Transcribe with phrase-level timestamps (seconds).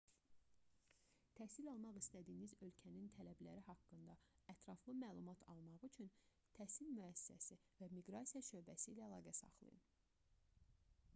[1.39, 4.15] təhsil almaq istədiyiniz ölkənin tələbləri haqqında
[4.53, 6.09] ətraflı məlumat almaq üçün
[6.59, 9.85] təhsil müəssisəsi və miqrasiya şöbəsi ilə əlaqə saxlayın